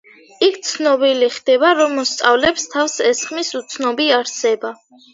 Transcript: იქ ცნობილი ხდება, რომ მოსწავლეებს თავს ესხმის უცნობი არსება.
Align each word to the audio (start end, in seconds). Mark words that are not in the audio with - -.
იქ 0.45 0.55
ცნობილი 0.69 1.27
ხდება, 1.35 1.75
რომ 1.81 1.95
მოსწავლეებს 2.01 2.67
თავს 2.75 2.99
ესხმის 3.13 3.57
უცნობი 3.63 4.13
არსება. 4.21 4.79